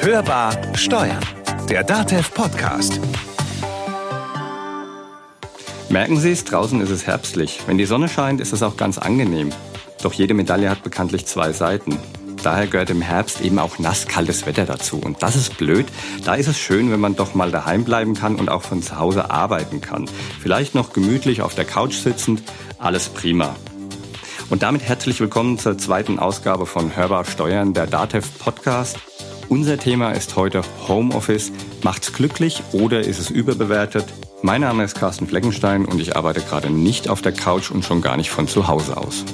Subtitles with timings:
[0.00, 1.18] Hörbar Steuern,
[1.68, 3.00] der DATEV Podcast.
[5.88, 7.60] Merken Sie es, draußen ist es herbstlich.
[7.66, 9.50] Wenn die Sonne scheint, ist es auch ganz angenehm.
[10.02, 11.98] Doch jede Medaille hat bekanntlich zwei Seiten.
[12.42, 15.00] Daher gehört im Herbst eben auch nasskaltes Wetter dazu.
[15.04, 15.86] Und das ist blöd.
[16.24, 18.98] Da ist es schön, wenn man doch mal daheim bleiben kann und auch von zu
[18.98, 20.08] Hause arbeiten kann.
[20.40, 22.42] Vielleicht noch gemütlich auf der Couch sitzend.
[22.78, 23.56] Alles prima.
[24.48, 28.96] Und damit herzlich willkommen zur zweiten Ausgabe von Hörbar Steuern, der DATEV Podcast.
[29.48, 31.50] Unser Thema ist heute Homeoffice.
[31.82, 34.04] Macht's glücklich oder ist es überbewertet?
[34.42, 38.02] Mein Name ist Carsten Fleckenstein und ich arbeite gerade nicht auf der Couch und schon
[38.02, 39.24] gar nicht von zu Hause aus.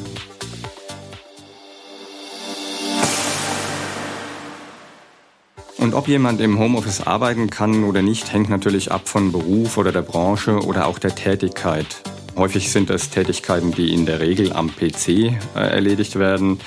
[5.77, 9.93] Und ob jemand im Homeoffice arbeiten kann oder nicht, hängt natürlich ab von Beruf oder
[9.93, 12.03] der Branche oder auch der Tätigkeit.
[12.35, 16.61] Häufig sind es Tätigkeiten, die in der Regel am PC äh, erledigt werden.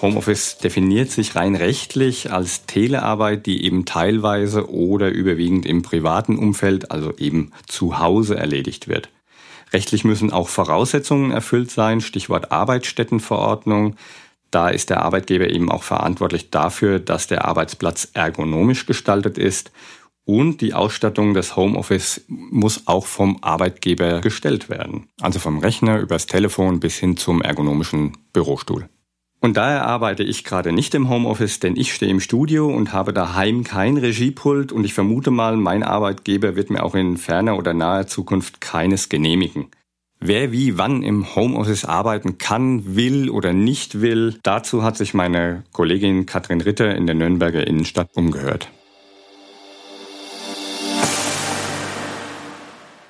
[0.00, 6.92] Homeoffice definiert sich rein rechtlich als Telearbeit, die eben teilweise oder überwiegend im privaten Umfeld,
[6.92, 9.10] also eben zu Hause erledigt wird.
[9.72, 13.96] Rechtlich müssen auch Voraussetzungen erfüllt sein, Stichwort Arbeitsstättenverordnung.
[14.52, 19.70] Da ist der Arbeitgeber eben auch verantwortlich dafür, dass der Arbeitsplatz ergonomisch gestaltet ist
[20.24, 25.08] und die Ausstattung des Homeoffice muss auch vom Arbeitgeber gestellt werden.
[25.20, 28.88] Also vom Rechner übers Telefon bis hin zum ergonomischen Bürostuhl.
[29.42, 33.14] Und daher arbeite ich gerade nicht im Homeoffice, denn ich stehe im Studio und habe
[33.14, 37.72] daheim kein Regiepult und ich vermute mal, mein Arbeitgeber wird mir auch in ferner oder
[37.72, 39.68] naher Zukunft keines genehmigen.
[40.20, 45.64] Wer wie wann im Homeoffice arbeiten kann, will oder nicht will, dazu hat sich meine
[45.72, 48.68] Kollegin Katrin Ritter in der Nürnberger Innenstadt umgehört.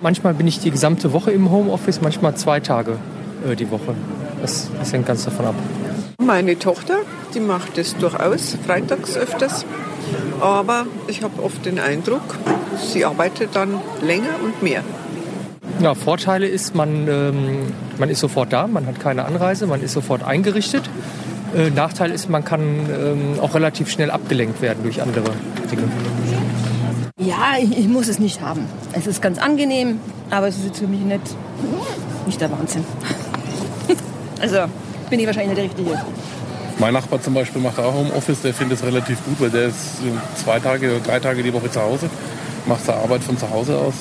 [0.03, 2.97] Manchmal bin ich die gesamte Woche im Homeoffice, manchmal zwei Tage
[3.47, 3.95] äh, die Woche.
[4.41, 5.55] Das, das hängt ganz davon ab.
[6.19, 7.01] Meine Tochter,
[7.35, 9.67] die macht es durchaus freitags öfters.
[10.41, 12.23] Aber ich habe oft den Eindruck,
[12.79, 14.83] sie arbeitet dann länger und mehr.
[15.81, 19.93] Ja, Vorteile ist, man, ähm, man ist sofort da, man hat keine Anreise, man ist
[19.93, 20.89] sofort eingerichtet.
[21.55, 25.25] Äh, Nachteil ist, man kann ähm, auch relativ schnell abgelenkt werden durch andere
[25.71, 25.83] Dinge.
[27.21, 28.65] Ja, ich, ich, muss es nicht haben.
[28.93, 30.01] Es ist ganz angenehm,
[30.31, 31.21] aber es ist jetzt für mich nicht,
[32.25, 32.83] nicht der Wahnsinn.
[34.41, 34.61] also
[35.11, 36.03] bin ich wahrscheinlich nicht der Richtige.
[36.79, 39.99] Mein Nachbar zum Beispiel macht auch Homeoffice, der findet es relativ gut, weil der ist
[40.43, 42.09] zwei Tage oder drei Tage die Woche zu Hause,
[42.65, 43.93] macht seine Arbeit von zu Hause aus.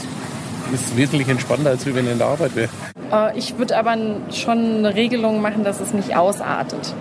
[0.74, 2.70] Ist wesentlich entspannter, als wenn er in der Arbeit wäre.
[3.12, 3.98] Äh, ich würde aber
[4.32, 6.94] schon eine Regelung machen, dass es nicht ausartet.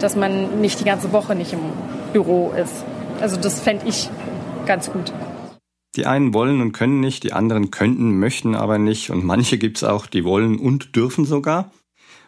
[0.00, 1.60] Dass man nicht die ganze Woche nicht im
[2.14, 2.72] Büro ist.
[3.20, 4.08] Also das fände ich
[4.64, 5.12] ganz gut.
[5.96, 9.78] Die einen wollen und können nicht, die anderen könnten, möchten aber nicht und manche gibt
[9.78, 11.72] es auch, die wollen und dürfen sogar.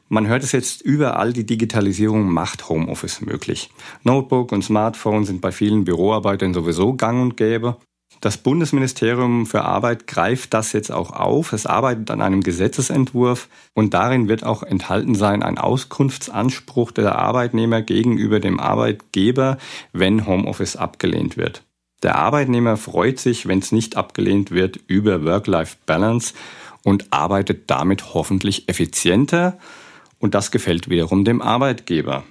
[0.09, 3.71] Man hört es jetzt überall, die Digitalisierung macht Homeoffice möglich.
[4.05, 7.77] Notebook und Smartphone sind bei vielen Büroarbeitern sowieso gang und gäbe.
[8.23, 11.53] Das Bundesministerium für Arbeit greift das jetzt auch auf.
[11.53, 17.83] Es arbeitet an einem Gesetzesentwurf und darin wird auch enthalten sein ein Auskunftsanspruch der Arbeitnehmer
[17.83, 19.59] gegenüber dem Arbeitgeber,
[19.93, 21.68] wenn Homeoffice abgelehnt wird.
[22.03, 26.35] Der Arbeitnehmer freut sich, wenn es nicht abgelehnt wird, über Work-Life-Balance
[26.85, 29.59] und arbeitet damit hoffentlich effizienter
[30.19, 32.25] und das gefällt wiederum dem Arbeitgeber.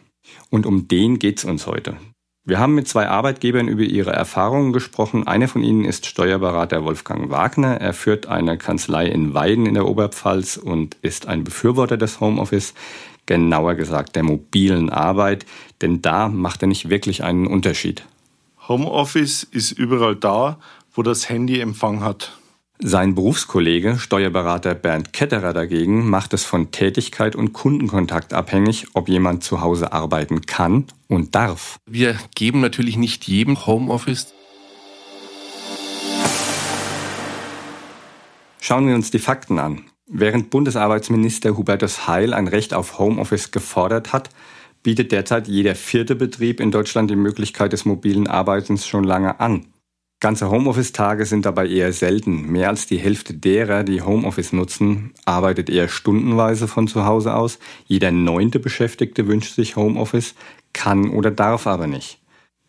[0.50, 1.98] Und um den geht's uns heute.
[2.46, 5.28] Wir haben mit zwei Arbeitgebern über ihre Erfahrungen gesprochen.
[5.28, 7.82] Einer von ihnen ist Steuerberater Wolfgang Wagner.
[7.82, 12.74] Er führt eine Kanzlei in Weiden in der Oberpfalz und ist ein Befürworter des Homeoffice,
[13.26, 15.46] genauer gesagt der mobilen Arbeit,
[15.82, 18.06] denn da macht er nicht wirklich einen Unterschied.
[18.68, 20.60] Homeoffice ist überall da,
[20.94, 22.38] wo das Handy Empfang hat.
[22.80, 29.44] Sein Berufskollege, Steuerberater Bernd Ketterer dagegen, macht es von Tätigkeit und Kundenkontakt abhängig, ob jemand
[29.44, 31.78] zu Hause arbeiten kann und darf.
[31.86, 34.34] Wir geben natürlich nicht jedem Homeoffice.
[38.60, 39.84] Schauen wir uns die Fakten an.
[40.08, 44.30] Während Bundesarbeitsminister Hubertus Heil ein Recht auf Homeoffice gefordert hat,
[44.84, 49.66] bietet derzeit jeder vierte Betrieb in Deutschland die Möglichkeit des mobilen Arbeitens schon lange an.
[50.20, 52.52] Ganze Homeoffice-Tage sind dabei eher selten.
[52.52, 57.60] Mehr als die Hälfte derer, die Homeoffice nutzen, arbeitet eher stundenweise von zu Hause aus.
[57.86, 60.34] Jeder neunte Beschäftigte wünscht sich Homeoffice,
[60.74, 62.20] kann oder darf aber nicht.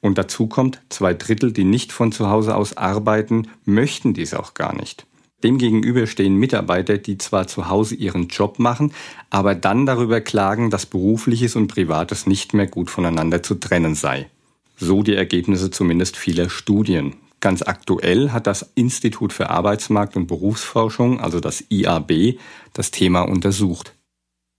[0.01, 4.53] Und dazu kommt, zwei Drittel, die nicht von zu Hause aus arbeiten, möchten dies auch
[4.53, 5.08] gar nicht.
[5.45, 8.93] Demgegenüber stehen Mitarbeiter, die zwar zu Hause ihren Job machen,
[9.31, 14.29] aber dann darüber klagen, dass berufliches und privates nicht mehr gut voneinander zu trennen sei.
[14.77, 17.15] So die Ergebnisse zumindest vieler Studien.
[17.41, 22.39] Ganz aktuell hat das Institut für Arbeitsmarkt und Berufsforschung, also das IAB,
[22.73, 23.95] das Thema untersucht.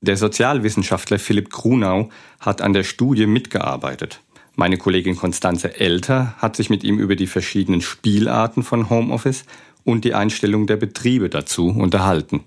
[0.02, 2.10] Der Sozialwissenschaftler Philipp Grunau
[2.40, 4.22] hat an der Studie mitgearbeitet.
[4.56, 9.46] Meine Kollegin Konstanze Elter hat sich mit ihm über die verschiedenen Spielarten von Homeoffice
[9.90, 12.44] und die Einstellung der Betriebe dazu unterhalten.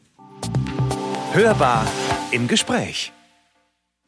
[1.33, 1.87] Hörbar
[2.31, 3.12] im Gespräch.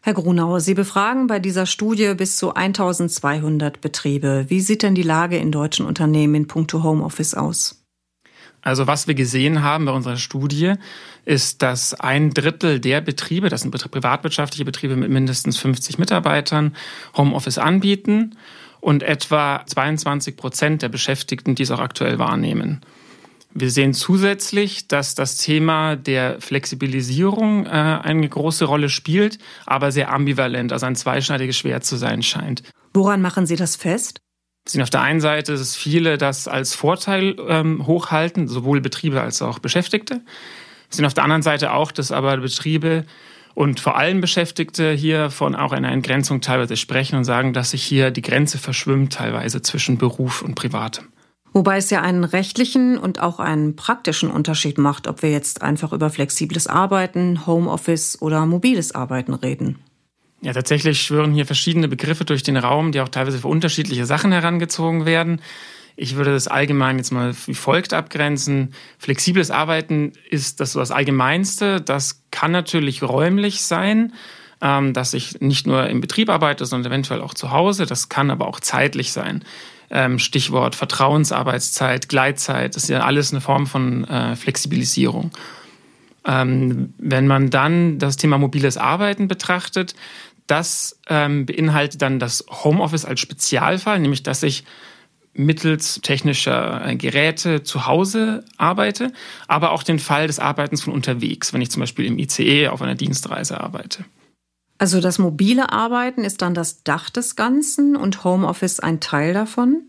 [0.00, 4.44] Herr Grunauer, Sie befragen bei dieser Studie bis zu 1200 Betriebe.
[4.48, 7.82] Wie sieht denn die Lage in deutschen Unternehmen in puncto Homeoffice aus?
[8.60, 10.74] Also was wir gesehen haben bei unserer Studie,
[11.24, 16.74] ist, dass ein Drittel der Betriebe, das sind privatwirtschaftliche Betriebe mit mindestens 50 Mitarbeitern,
[17.16, 18.36] Homeoffice anbieten
[18.80, 22.82] und etwa 22 Prozent der Beschäftigten dies auch aktuell wahrnehmen.
[23.56, 30.12] Wir sehen zusätzlich, dass das Thema der Flexibilisierung äh, eine große Rolle spielt, aber sehr
[30.12, 32.64] ambivalent, also ein zweischneidiges Schwert zu sein scheint.
[32.92, 34.20] Woran machen Sie das fest?
[34.64, 39.20] Wir sehen auf der einen Seite, dass viele das als Vorteil ähm, hochhalten, sowohl Betriebe
[39.20, 40.14] als auch Beschäftigte.
[40.14, 40.22] Wir
[40.90, 43.04] sehen auf der anderen Seite auch, dass aber Betriebe
[43.54, 47.84] und vor allem Beschäftigte hier von auch einer Entgrenzung teilweise sprechen und sagen, dass sich
[47.84, 51.06] hier die Grenze verschwimmt teilweise zwischen Beruf und Privatem.
[51.56, 55.92] Wobei es ja einen rechtlichen und auch einen praktischen Unterschied macht, ob wir jetzt einfach
[55.92, 59.78] über flexibles Arbeiten, Homeoffice oder mobiles Arbeiten reden.
[60.42, 64.32] Ja, tatsächlich schwören hier verschiedene Begriffe durch den Raum, die auch teilweise für unterschiedliche Sachen
[64.32, 65.40] herangezogen werden.
[65.94, 68.74] Ich würde das allgemein jetzt mal wie folgt abgrenzen.
[68.98, 71.80] Flexibles Arbeiten ist das das Allgemeinste.
[71.80, 74.12] Das kann natürlich räumlich sein,
[74.60, 77.86] ähm, dass ich nicht nur im Betrieb arbeite, sondern eventuell auch zu Hause.
[77.86, 79.44] Das kann aber auch zeitlich sein.
[79.90, 85.30] Ähm, Stichwort Vertrauensarbeitszeit, Gleitzeit, das ist ja alles eine Form von äh, Flexibilisierung.
[86.26, 89.94] Ähm, wenn man dann das Thema mobiles Arbeiten betrachtet,
[90.46, 94.64] das ähm, beinhaltet dann das Homeoffice als Spezialfall, nämlich dass ich
[95.34, 99.12] mittels technischer äh, Geräte zu Hause arbeite,
[99.48, 102.82] aber auch den Fall des Arbeitens von unterwegs, wenn ich zum Beispiel im ICE auf
[102.82, 104.04] einer Dienstreise arbeite.
[104.78, 109.82] Also das mobile Arbeiten ist dann das Dach des Ganzen und Homeoffice ein Teil davon?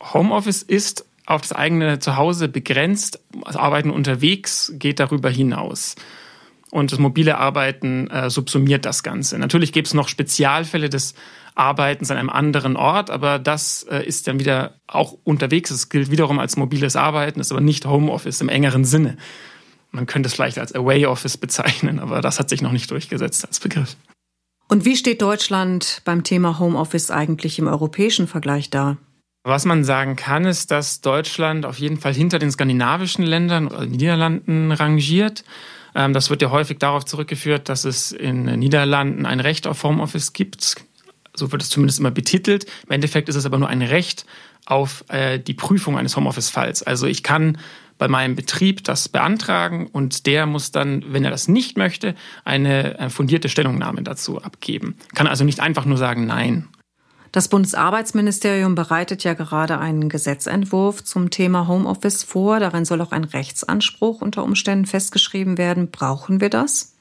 [0.00, 3.20] Homeoffice ist auf das eigene Zuhause begrenzt.
[3.44, 5.96] Das Arbeiten unterwegs geht darüber hinaus.
[6.70, 9.38] Und das mobile Arbeiten äh, subsumiert das Ganze.
[9.38, 11.14] Natürlich gibt es noch Spezialfälle des
[11.54, 15.70] Arbeitens an einem anderen Ort, aber das äh, ist dann wieder auch unterwegs.
[15.70, 19.18] Es gilt wiederum als mobiles Arbeiten, ist aber nicht Homeoffice im engeren Sinne.
[19.90, 23.46] Man könnte es vielleicht als Away Office bezeichnen, aber das hat sich noch nicht durchgesetzt
[23.46, 23.96] als Begriff.
[24.68, 28.96] Und wie steht Deutschland beim Thema Homeoffice eigentlich im europäischen Vergleich da?
[29.44, 33.86] Was man sagen kann, ist, dass Deutschland auf jeden Fall hinter den skandinavischen Ländern oder
[33.86, 35.44] Niederlanden rangiert.
[35.94, 39.82] Ähm, das wird ja häufig darauf zurückgeführt, dass es in den Niederlanden ein Recht auf
[39.82, 40.76] Homeoffice gibt.
[41.34, 42.66] So wird es zumindest immer betitelt.
[42.86, 44.26] Im Endeffekt ist es aber nur ein Recht
[44.66, 46.84] auf äh, die Prüfung eines Homeoffice-Falls.
[46.84, 47.58] Also ich kann
[48.02, 52.98] bei meinem Betrieb das beantragen und der muss dann, wenn er das nicht möchte, eine
[52.98, 54.96] äh, fundierte Stellungnahme dazu abgeben.
[55.14, 56.66] Kann also nicht einfach nur sagen Nein.
[57.30, 62.58] Das Bundesarbeitsministerium bereitet ja gerade einen Gesetzentwurf zum Thema Homeoffice vor.
[62.58, 65.92] Darin soll auch ein Rechtsanspruch unter Umständen festgeschrieben werden.
[65.92, 66.96] Brauchen wir das?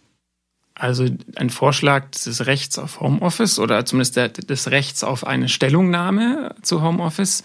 [0.75, 6.83] Also ein Vorschlag des Rechts auf Homeoffice oder zumindest des Rechts auf eine Stellungnahme zu
[6.83, 7.43] Homeoffice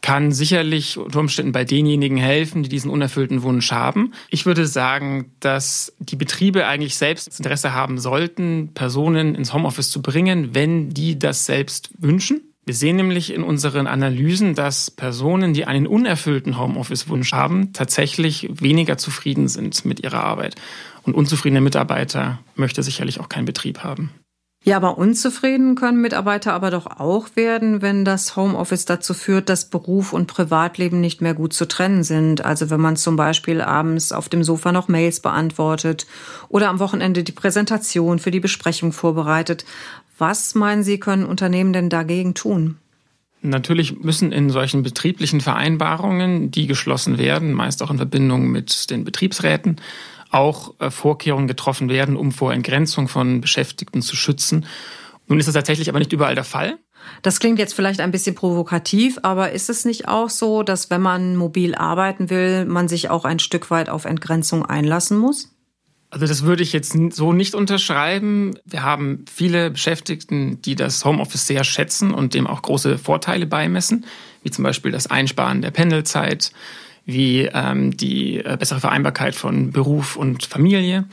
[0.00, 4.12] kann sicherlich unter Umständen bei denjenigen helfen, die diesen unerfüllten Wunsch haben.
[4.30, 9.90] Ich würde sagen, dass die Betriebe eigentlich selbst das Interesse haben sollten, Personen ins Homeoffice
[9.90, 12.42] zu bringen, wenn die das selbst wünschen.
[12.68, 18.98] Wir sehen nämlich in unseren Analysen, dass Personen, die einen unerfüllten Homeoffice-Wunsch haben, tatsächlich weniger
[18.98, 20.54] zufrieden sind mit ihrer Arbeit.
[21.02, 24.10] Und unzufriedene Mitarbeiter möchte sicherlich auch kein Betrieb haben.
[24.68, 29.70] Ja, aber unzufrieden können Mitarbeiter aber doch auch werden, wenn das Homeoffice dazu führt, dass
[29.70, 32.44] Beruf und Privatleben nicht mehr gut zu trennen sind.
[32.44, 36.06] Also wenn man zum Beispiel abends auf dem Sofa noch Mails beantwortet
[36.50, 39.64] oder am Wochenende die Präsentation für die Besprechung vorbereitet.
[40.18, 42.76] Was meinen Sie, können Unternehmen denn dagegen tun?
[43.40, 49.04] Natürlich müssen in solchen betrieblichen Vereinbarungen, die geschlossen werden, meist auch in Verbindung mit den
[49.04, 49.76] Betriebsräten,
[50.30, 54.66] auch äh, Vorkehrungen getroffen werden, um vor Entgrenzung von Beschäftigten zu schützen.
[55.26, 56.78] Nun ist das tatsächlich aber nicht überall der Fall.
[57.22, 61.00] Das klingt jetzt vielleicht ein bisschen provokativ, aber ist es nicht auch so, dass wenn
[61.00, 65.50] man mobil arbeiten will, man sich auch ein Stück weit auf Entgrenzung einlassen muss?
[66.10, 68.58] Also das würde ich jetzt so nicht unterschreiben.
[68.64, 74.06] Wir haben viele Beschäftigten, die das Homeoffice sehr schätzen und dem auch große Vorteile beimessen,
[74.42, 76.52] wie zum Beispiel das Einsparen der Pendelzeit,
[77.08, 81.06] wie ähm, die äh, bessere Vereinbarkeit von Beruf und Familie.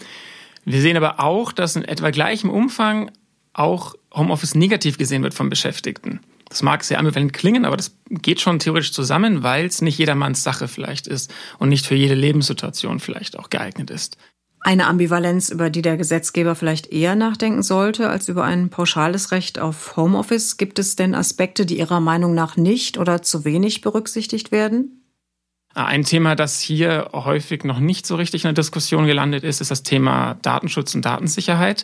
[0.65, 3.11] Wir sehen aber auch, dass in etwa gleichem Umfang
[3.53, 6.19] auch Homeoffice negativ gesehen wird von Beschäftigten.
[6.49, 10.43] Das mag sehr ambivalent klingen, aber das geht schon theoretisch zusammen, weil es nicht jedermanns
[10.43, 14.17] Sache vielleicht ist und nicht für jede Lebenssituation vielleicht auch geeignet ist.
[14.59, 19.59] Eine Ambivalenz, über die der Gesetzgeber vielleicht eher nachdenken sollte als über ein pauschales Recht
[19.59, 20.57] auf Homeoffice.
[20.57, 25.04] Gibt es denn Aspekte, die Ihrer Meinung nach nicht oder zu wenig berücksichtigt werden?
[25.75, 29.71] Ein Thema, das hier häufig noch nicht so richtig in der Diskussion gelandet ist, ist
[29.71, 31.83] das Thema Datenschutz und Datensicherheit.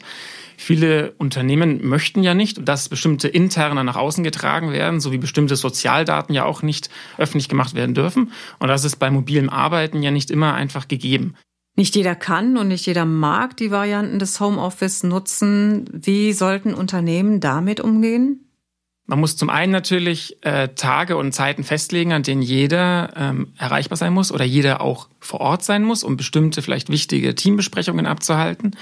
[0.55, 5.57] Viele Unternehmen möchten ja nicht, dass bestimmte interne nach außen getragen werden, so wie bestimmte
[5.57, 8.31] Sozialdaten ja auch nicht öffentlich gemacht werden dürfen.
[8.59, 11.35] Und das ist bei mobilem Arbeiten ja nicht immer einfach gegeben.
[11.75, 15.89] Nicht jeder kann und nicht jeder mag die Varianten des Homeoffice nutzen.
[15.91, 18.50] Wie sollten Unternehmen damit umgehen?
[19.05, 23.97] Man muss zum einen natürlich äh, Tage und Zeiten festlegen, an denen jeder ähm, erreichbar
[23.97, 28.75] sein muss oder jeder auch vor Ort sein muss, um bestimmte vielleicht wichtige Teambesprechungen abzuhalten.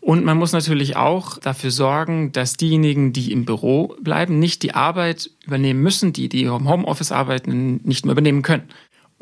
[0.00, 4.74] Und man muss natürlich auch dafür sorgen, dass diejenigen, die im Büro bleiben, nicht die
[4.74, 8.68] Arbeit übernehmen müssen, die die im Homeoffice arbeiten, nicht mehr übernehmen können.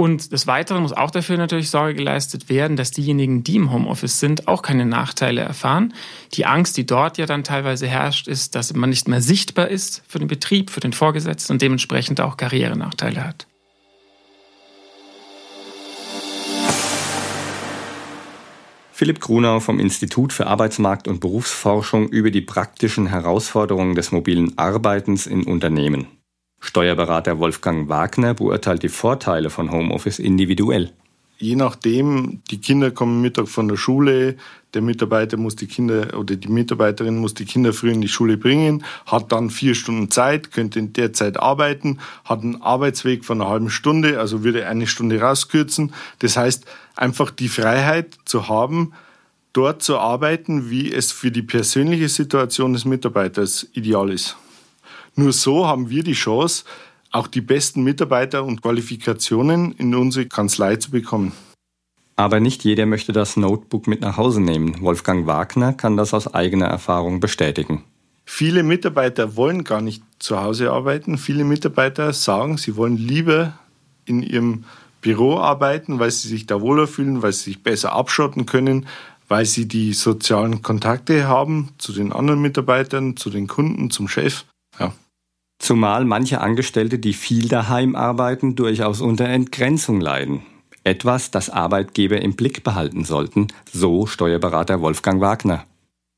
[0.00, 4.18] Und des Weiteren muss auch dafür natürlich Sorge geleistet werden, dass diejenigen, die im Homeoffice
[4.18, 5.92] sind, auch keine Nachteile erfahren.
[6.32, 10.02] Die Angst, die dort ja dann teilweise herrscht, ist, dass man nicht mehr sichtbar ist
[10.08, 13.46] für den Betrieb, für den Vorgesetzten und dementsprechend auch Karrierenachteile hat.
[18.92, 25.26] Philipp Grunau vom Institut für Arbeitsmarkt und Berufsforschung über die praktischen Herausforderungen des mobilen Arbeitens
[25.26, 26.19] in Unternehmen.
[26.60, 30.92] Steuerberater Wolfgang Wagner beurteilt die Vorteile von Homeoffice individuell.
[31.38, 34.36] Je nachdem, die Kinder kommen Mittag von der Schule,
[34.74, 38.36] der Mitarbeiter muss die Kinder oder die Mitarbeiterin muss die Kinder früh in die Schule
[38.36, 43.40] bringen, hat dann vier Stunden Zeit, könnte in der Zeit arbeiten, hat einen Arbeitsweg von
[43.40, 45.94] einer halben Stunde, also würde eine Stunde rauskürzen.
[46.18, 48.92] Das heißt, einfach die Freiheit zu haben,
[49.54, 54.36] dort zu arbeiten, wie es für die persönliche Situation des Mitarbeiters ideal ist.
[55.20, 56.64] Nur so haben wir die Chance,
[57.10, 61.32] auch die besten Mitarbeiter und Qualifikationen in unsere Kanzlei zu bekommen.
[62.16, 64.80] Aber nicht jeder möchte das Notebook mit nach Hause nehmen.
[64.80, 67.84] Wolfgang Wagner kann das aus eigener Erfahrung bestätigen.
[68.24, 71.18] Viele Mitarbeiter wollen gar nicht zu Hause arbeiten.
[71.18, 73.58] Viele Mitarbeiter sagen, sie wollen lieber
[74.06, 74.64] in ihrem
[75.02, 78.86] Büro arbeiten, weil sie sich da wohler fühlen, weil sie sich besser abschotten können,
[79.28, 84.46] weil sie die sozialen Kontakte haben zu den anderen Mitarbeitern, zu den Kunden, zum Chef.
[84.78, 84.94] Ja.
[85.60, 90.42] Zumal manche Angestellte, die viel daheim arbeiten, durchaus unter Entgrenzung leiden.
[90.84, 95.66] Etwas, das Arbeitgeber im Blick behalten sollten, so Steuerberater Wolfgang Wagner.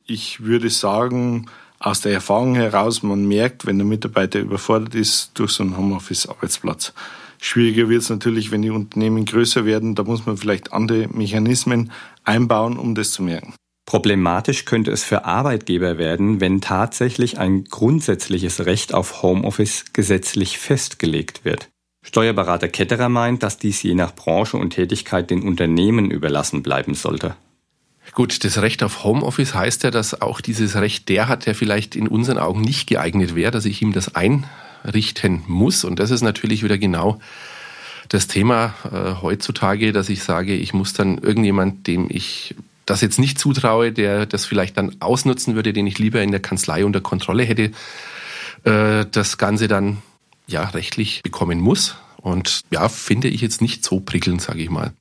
[0.06, 1.46] Ich würde sagen,
[1.80, 6.94] aus der Erfahrung heraus, man merkt, wenn der Mitarbeiter überfordert ist durch so einen Homeoffice-Arbeitsplatz.
[7.40, 9.96] Schwieriger wird es natürlich, wenn die Unternehmen größer werden.
[9.96, 11.90] Da muss man vielleicht andere Mechanismen
[12.22, 13.54] einbauen, um das zu merken.
[13.84, 21.44] Problematisch könnte es für Arbeitgeber werden, wenn tatsächlich ein grundsätzliches Recht auf Homeoffice gesetzlich festgelegt
[21.44, 21.68] wird.
[22.04, 27.36] Steuerberater Ketterer meint, dass dies je nach Branche und Tätigkeit den Unternehmen überlassen bleiben sollte.
[28.12, 31.94] Gut, das Recht auf Homeoffice heißt ja, dass auch dieses Recht der hat, der vielleicht
[31.96, 35.84] in unseren Augen nicht geeignet wäre, dass ich ihm das einrichten muss.
[35.84, 37.20] Und das ist natürlich wieder genau
[38.08, 42.54] das Thema äh, heutzutage, dass ich sage, ich muss dann irgendjemand, dem ich
[42.86, 46.40] das jetzt nicht zutraue, der das vielleicht dann ausnutzen würde, den ich lieber in der
[46.40, 47.70] Kanzlei unter Kontrolle hätte,
[48.64, 50.02] äh, das Ganze dann
[50.46, 51.96] ja rechtlich bekommen muss.
[52.16, 54.92] Und ja, finde ich jetzt nicht so prickelnd, sage ich mal.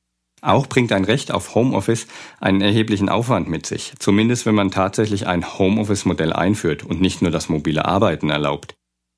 [0.41, 2.07] Auch bringt ein Recht auf Homeoffice
[2.39, 7.29] einen erheblichen Aufwand mit sich, zumindest wenn man tatsächlich ein Homeoffice-Modell einführt und nicht nur
[7.29, 8.73] das mobile Arbeiten erlaubt.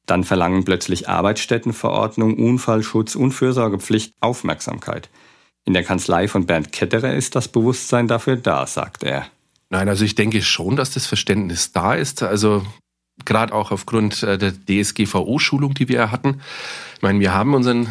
[0.06, 5.10] Dann verlangen plötzlich Arbeitsstättenverordnung, Unfallschutz und Fürsorgepflicht Aufmerksamkeit.
[5.66, 9.28] In der Kanzlei von Bernd Ketterer ist das Bewusstsein dafür da, sagt er.
[9.70, 12.22] Nein, also ich denke schon, dass das Verständnis da ist.
[12.22, 12.66] Also
[13.26, 16.42] gerade auch aufgrund äh, der DSGVO-Schulung, die wir hatten.
[16.96, 17.88] Ich meine, wir haben unseren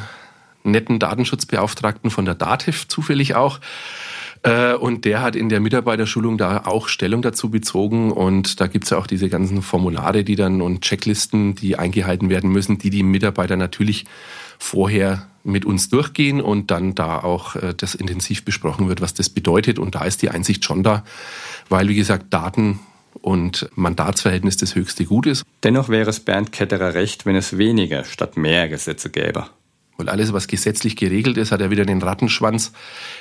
[0.64, 3.58] netten Datenschutzbeauftragten von der DATEV zufällig auch.
[4.42, 8.12] Äh, und der hat in der Mitarbeiterschulung da auch Stellung dazu bezogen.
[8.12, 12.50] Und da gibt's ja auch diese ganzen Formulare, die dann und Checklisten, die eingehalten werden
[12.50, 14.04] müssen, die die Mitarbeiter natürlich
[14.58, 19.28] vorher mit uns durchgehen und dann da auch äh, das intensiv besprochen wird, was das
[19.28, 19.78] bedeutet.
[19.78, 21.04] Und da ist die Einsicht schon da,
[21.68, 22.80] weil, wie gesagt, Daten
[23.20, 25.44] und Mandatsverhältnis das höchste Gut ist.
[25.62, 29.46] Dennoch wäre es Bernd Ketterer recht, wenn es weniger statt mehr Gesetze gäbe.
[29.96, 32.72] Weil alles, was gesetzlich geregelt ist, hat ja wieder den Rattenschwanz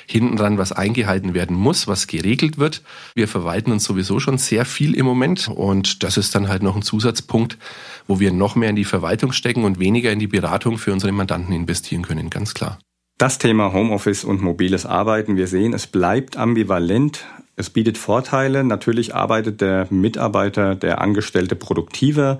[0.06, 2.82] hinten dran, was eingehalten werden muss, was geregelt wird.
[3.14, 6.76] Wir verwalten uns sowieso schon sehr viel im Moment und das ist dann halt noch
[6.76, 7.58] ein Zusatzpunkt,
[8.06, 11.12] wo wir noch mehr in die Verwaltung stecken und weniger in die Beratung für unsere
[11.12, 12.78] Mandanten investieren können, ganz klar.
[13.18, 17.24] Das Thema Homeoffice und mobiles Arbeiten, wir sehen, es bleibt ambivalent.
[17.54, 18.64] Es bietet Vorteile.
[18.64, 22.38] Natürlich arbeitet der Mitarbeiter, der Angestellte produktiver.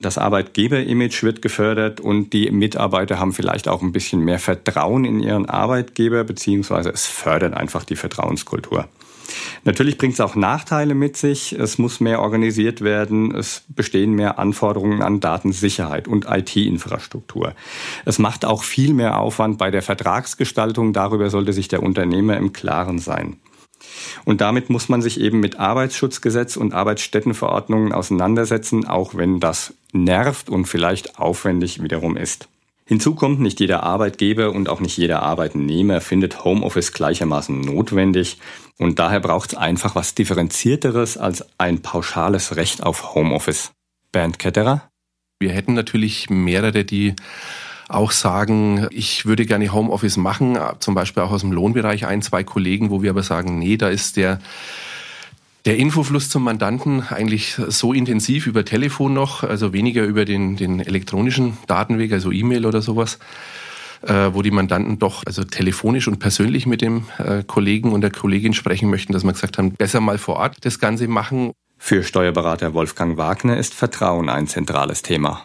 [0.00, 5.20] Das Arbeitgeberimage wird gefördert und die Mitarbeiter haben vielleicht auch ein bisschen mehr Vertrauen in
[5.20, 8.88] ihren Arbeitgeber, beziehungsweise es fördert einfach die Vertrauenskultur.
[9.64, 11.52] Natürlich bringt es auch Nachteile mit sich.
[11.52, 13.34] Es muss mehr organisiert werden.
[13.34, 17.54] Es bestehen mehr Anforderungen an Datensicherheit und IT-Infrastruktur.
[18.04, 20.92] Es macht auch viel mehr Aufwand bei der Vertragsgestaltung.
[20.92, 23.38] Darüber sollte sich der Unternehmer im Klaren sein.
[24.24, 30.48] Und damit muss man sich eben mit Arbeitsschutzgesetz und Arbeitsstättenverordnungen auseinandersetzen, auch wenn das nervt
[30.48, 32.48] und vielleicht aufwendig wiederum ist.
[32.86, 38.38] Hinzu kommt, nicht jeder Arbeitgeber und auch nicht jeder Arbeitnehmer findet Homeoffice gleichermaßen notwendig
[38.78, 43.72] und daher braucht es einfach was Differenzierteres als ein pauschales Recht auf Homeoffice.
[44.12, 44.90] Bernd Ketterer?
[45.38, 47.14] Wir hätten natürlich mehrere, die
[47.94, 52.44] auch sagen, ich würde gerne Homeoffice machen, zum Beispiel auch aus dem Lohnbereich ein, zwei
[52.44, 54.40] Kollegen, wo wir aber sagen, nee, da ist der
[55.64, 60.80] der Infofluss zum Mandanten eigentlich so intensiv über Telefon noch, also weniger über den, den
[60.80, 63.18] elektronischen Datenweg, also E-Mail oder sowas,
[64.02, 68.10] äh, wo die Mandanten doch also telefonisch und persönlich mit dem äh, Kollegen und der
[68.10, 71.52] Kollegin sprechen möchten, dass wir gesagt haben, besser mal vor Ort das Ganze machen.
[71.78, 75.44] Für Steuerberater Wolfgang Wagner ist Vertrauen ein zentrales Thema.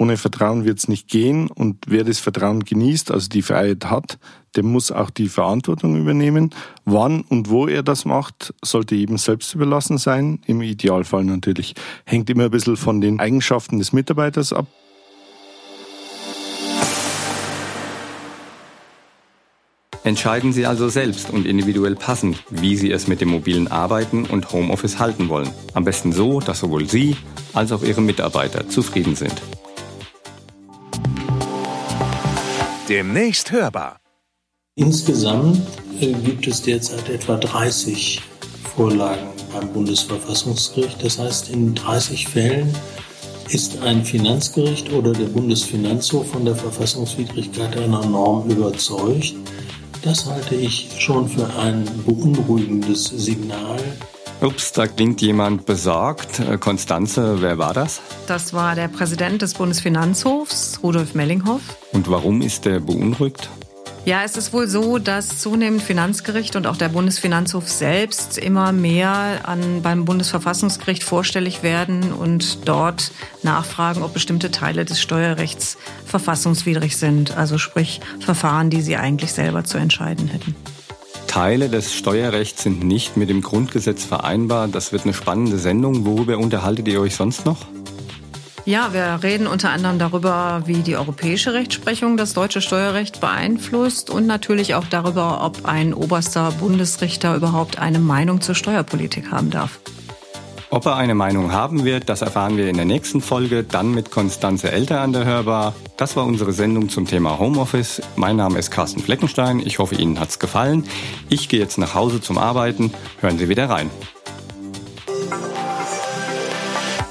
[0.00, 4.18] Ohne Vertrauen wird es nicht gehen und wer das Vertrauen genießt, also die Freiheit hat,
[4.56, 6.54] der muss auch die Verantwortung übernehmen.
[6.86, 10.40] Wann und wo er das macht, sollte jedem selbst überlassen sein.
[10.46, 11.74] Im Idealfall natürlich.
[12.06, 14.68] Hängt immer ein bisschen von den Eigenschaften des Mitarbeiters ab.
[20.02, 24.50] Entscheiden Sie also selbst und individuell passend, wie Sie es mit dem mobilen Arbeiten und
[24.50, 25.50] Homeoffice halten wollen.
[25.74, 27.18] Am besten so, dass sowohl Sie
[27.52, 29.42] als auch Ihre Mitarbeiter zufrieden sind.
[32.90, 34.00] Demnächst hörbar.
[34.74, 35.60] Insgesamt
[36.00, 38.20] äh, gibt es derzeit etwa 30
[38.74, 41.00] Vorlagen beim Bundesverfassungsgericht.
[41.04, 42.74] Das heißt, in 30 Fällen
[43.48, 49.36] ist ein Finanzgericht oder der Bundesfinanzhof von der Verfassungswidrigkeit einer Norm überzeugt.
[50.02, 53.78] Das halte ich schon für ein beunruhigendes Signal
[54.40, 56.40] Ups, da klingt jemand besorgt.
[56.60, 58.00] Konstanze, äh, wer war das?
[58.26, 61.60] Das war der Präsident des Bundesfinanzhofs, Rudolf Mellinghoff.
[61.92, 63.50] Und warum ist er beunruhigt?
[64.06, 69.40] Ja, es ist wohl so, dass zunehmend Finanzgericht und auch der Bundesfinanzhof selbst immer mehr
[69.46, 75.76] an, beim Bundesverfassungsgericht vorstellig werden und dort nachfragen, ob bestimmte Teile des Steuerrechts
[76.06, 77.36] verfassungswidrig sind.
[77.36, 80.56] Also sprich Verfahren, die sie eigentlich selber zu entscheiden hätten.
[81.30, 84.66] Teile des Steuerrechts sind nicht mit dem Grundgesetz vereinbar.
[84.66, 86.04] Das wird eine spannende Sendung.
[86.04, 87.58] Worüber unterhaltet ihr euch sonst noch?
[88.64, 94.26] Ja, wir reden unter anderem darüber, wie die europäische Rechtsprechung das deutsche Steuerrecht beeinflusst und
[94.26, 99.78] natürlich auch darüber, ob ein oberster Bundesrichter überhaupt eine Meinung zur Steuerpolitik haben darf.
[100.72, 104.12] Ob er eine Meinung haben wird, das erfahren wir in der nächsten Folge, dann mit
[104.12, 105.74] Konstanze Elter an der Hörbar.
[105.96, 108.00] Das war unsere Sendung zum Thema Homeoffice.
[108.14, 109.58] Mein Name ist Carsten Fleckenstein.
[109.58, 110.84] Ich hoffe, Ihnen hat's gefallen.
[111.28, 112.92] Ich gehe jetzt nach Hause zum Arbeiten.
[113.20, 113.90] Hören Sie wieder rein.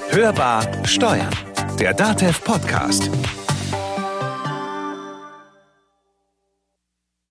[0.09, 1.35] Hörbar Steuern.
[1.79, 3.11] Der DATEV Podcast.